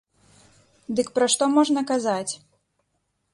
[0.99, 2.33] Дык пра што можна казаць?